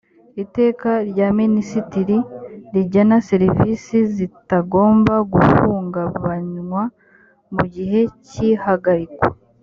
iteka 0.43 0.89
rya 1.09 1.27
minisitiri 1.39 2.17
rigena 2.73 3.17
serivisi 3.29 3.97
zitagomba 4.15 5.15
guhungabanywa 5.33 6.83
mu 7.53 7.63
gihe 7.73 8.01
cy 8.25 8.35
ihagarikwa 8.51 9.27